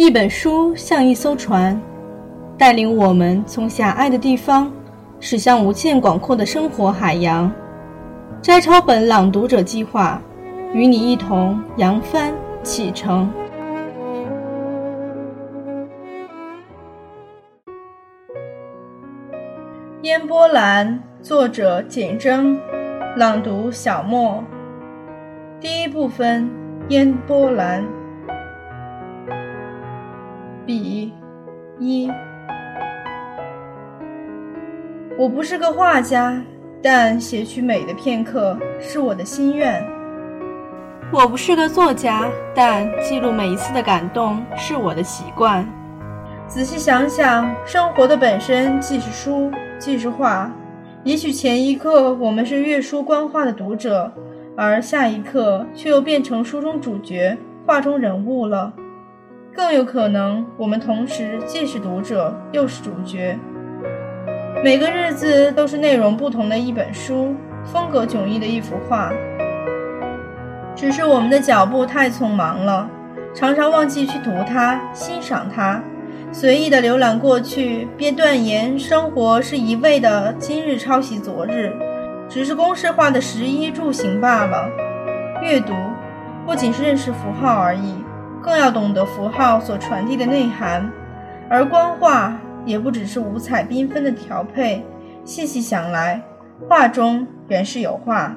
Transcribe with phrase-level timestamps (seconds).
[0.00, 1.78] 一本书像一艘船，
[2.56, 4.72] 带领我们从狭隘的地方
[5.20, 7.52] 驶向无限广阔的生活海洋。
[8.40, 10.18] 摘抄本朗读者计划，
[10.72, 12.32] 与你一同扬帆
[12.62, 13.30] 启程。
[20.00, 22.58] 烟波兰，作者简真，
[23.18, 24.42] 朗读小莫。
[25.60, 26.48] 第一部分，
[26.88, 27.84] 烟波兰。
[30.66, 31.12] 笔
[31.78, 32.10] 一，
[35.18, 36.40] 我不是个画家，
[36.82, 39.82] 但写取美的片刻是我的心愿。
[41.12, 45.66] 我不是个作家，但记录每一次的感动是我的习惯。
[46.46, 49.50] 仔细想想，生活的本身既是书。
[49.78, 50.52] 既是画，
[51.04, 54.12] 也许前一刻我们是阅书观画的读者，
[54.54, 57.34] 而下一刻却又变成书中主角、
[57.66, 58.72] 画中人物了。
[59.54, 63.36] 更有可能，我们同时既是读者，又是主角。
[64.62, 67.34] 每个日子都是内容不同的一本书，
[67.64, 69.12] 风格迥异的一幅画。
[70.76, 72.88] 只是我们的脚步太匆忙了，
[73.34, 75.82] 常常忘记去读它、欣赏它。
[76.32, 81.72] 随意的浏览过去，便断言生活是一味的今日抄袭昨日，
[82.28, 84.70] 只是公式化的食衣住行罢了。
[85.42, 85.72] 阅读
[86.46, 87.94] 不仅是认识符号而已，
[88.42, 90.90] 更要懂得符号所传递的内涵；
[91.48, 94.84] 而观画也不只是五彩缤纷的调配。
[95.24, 96.22] 细细想来，
[96.68, 98.34] 画中原是有画。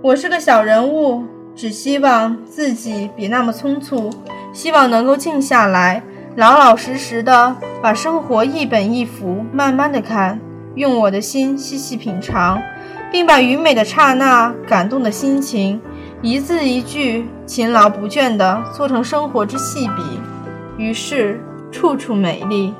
[0.00, 4.10] 我是个小人物，只希望自己别那么匆促，
[4.52, 6.02] 希望能够静下来。
[6.36, 10.40] 老老实实的把生活一本一幅慢慢的看，
[10.74, 12.60] 用我的心细细品尝，
[13.12, 15.80] 并把愚美的刹那、感动的心情，
[16.24, 20.02] 一字一句勤劳不倦地做成生活之细笔，
[20.78, 21.38] 于是
[21.70, 22.72] 处处美丽。